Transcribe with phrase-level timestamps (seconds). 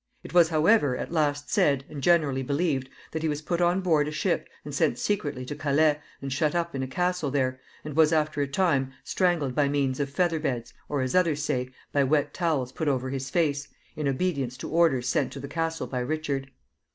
[0.23, 4.07] It was, however, at last said, and generally believed, that he was put on board
[4.07, 7.95] a ship, and sent secretly to Calais, and shut up in a castle there, and
[7.95, 12.03] was, after a time, strangled by means of feather beds, or, as others say, by
[12.03, 15.99] wet towels put over his face, in obedience to orders sent to the castle by
[15.99, 16.49] Richard.